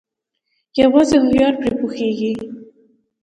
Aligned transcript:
يوازې 0.79 1.15
هوښيار 1.21 1.53
پري 1.59 1.71
پوهيږي 1.79 2.31